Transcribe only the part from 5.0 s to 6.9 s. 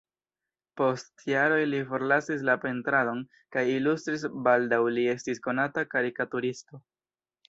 estis konata karikaturisto.